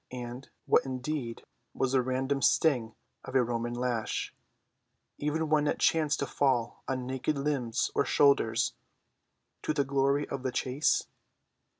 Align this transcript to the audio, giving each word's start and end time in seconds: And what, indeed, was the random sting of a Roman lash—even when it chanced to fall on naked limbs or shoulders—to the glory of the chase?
And 0.11 0.49
what, 0.65 0.83
indeed, 0.83 1.43
was 1.75 1.91
the 1.91 2.01
random 2.01 2.41
sting 2.41 2.95
of 3.23 3.35
a 3.35 3.43
Roman 3.43 3.75
lash—even 3.75 5.47
when 5.47 5.67
it 5.67 5.77
chanced 5.77 6.17
to 6.21 6.25
fall 6.25 6.81
on 6.87 7.05
naked 7.05 7.37
limbs 7.37 7.91
or 7.93 8.03
shoulders—to 8.03 9.73
the 9.75 9.85
glory 9.85 10.27
of 10.27 10.41
the 10.41 10.51
chase? 10.51 11.03